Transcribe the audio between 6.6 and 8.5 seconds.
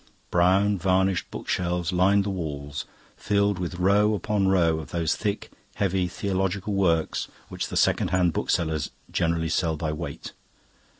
works which the second hand